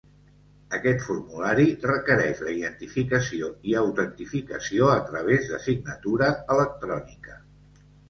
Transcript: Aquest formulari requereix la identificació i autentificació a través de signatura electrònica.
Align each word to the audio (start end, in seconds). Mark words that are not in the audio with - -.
Aquest 0.77 1.03
formulari 1.09 1.65
requereix 1.91 2.41
la 2.47 2.55
identificació 2.61 3.51
i 3.75 3.77
autentificació 3.83 4.91
a 4.97 4.99
través 5.15 5.49
de 5.55 5.63
signatura 5.71 6.35
electrònica. 6.59 7.43